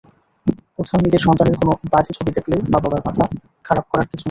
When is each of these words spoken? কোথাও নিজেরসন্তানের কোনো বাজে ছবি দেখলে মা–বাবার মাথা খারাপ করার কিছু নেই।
কোথাও 0.77 1.03
নিজেরসন্তানের 1.03 1.55
কোনো 1.59 1.71
বাজে 1.91 2.11
ছবি 2.17 2.31
দেখলে 2.31 2.55
মা–বাবার 2.71 3.01
মাথা 3.07 3.23
খারাপ 3.65 3.85
করার 3.89 4.05
কিছু 4.05 4.13
নেই। 4.13 4.19